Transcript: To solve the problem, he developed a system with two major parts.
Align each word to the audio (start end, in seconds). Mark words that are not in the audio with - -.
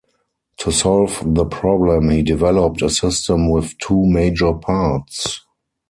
To 0.57 0.71
solve 0.71 1.21
the 1.35 1.45
problem, 1.45 2.09
he 2.09 2.23
developed 2.23 2.81
a 2.81 2.89
system 2.89 3.51
with 3.51 3.77
two 3.77 4.03
major 4.07 4.51
parts. 4.51 5.41